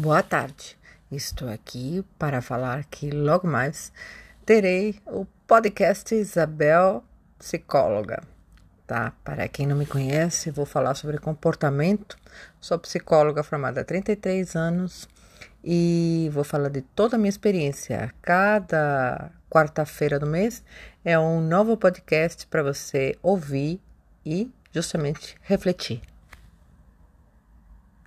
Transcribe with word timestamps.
Boa 0.00 0.22
tarde. 0.22 0.78
Estou 1.10 1.48
aqui 1.48 2.04
para 2.16 2.40
falar 2.40 2.84
que 2.84 3.10
logo 3.10 3.48
mais 3.48 3.92
terei 4.46 4.94
o 5.04 5.26
podcast 5.44 6.14
Isabel 6.14 7.02
Psicóloga, 7.36 8.22
tá? 8.86 9.12
Para 9.24 9.48
quem 9.48 9.66
não 9.66 9.74
me 9.74 9.86
conhece, 9.86 10.52
vou 10.52 10.64
falar 10.64 10.94
sobre 10.94 11.18
comportamento. 11.18 12.16
Sou 12.60 12.78
psicóloga 12.78 13.42
formada 13.42 13.80
há 13.80 13.84
33 13.84 14.54
anos 14.54 15.08
e 15.64 16.30
vou 16.32 16.44
falar 16.44 16.68
de 16.68 16.82
toda 16.82 17.16
a 17.16 17.18
minha 17.18 17.28
experiência. 17.28 18.14
Cada 18.22 19.32
quarta-feira 19.50 20.20
do 20.20 20.28
mês 20.28 20.62
é 21.04 21.18
um 21.18 21.40
novo 21.40 21.76
podcast 21.76 22.46
para 22.46 22.62
você 22.62 23.16
ouvir 23.20 23.80
e 24.24 24.48
justamente 24.72 25.34
refletir. 25.42 26.00